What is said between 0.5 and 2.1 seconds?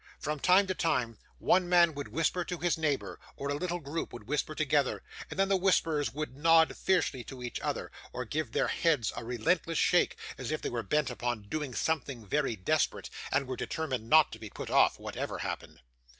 to time, one man would